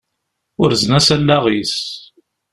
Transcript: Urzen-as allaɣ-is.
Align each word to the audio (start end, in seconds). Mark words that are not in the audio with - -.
Urzen-as 0.61 1.07
allaɣ-is. 1.15 1.77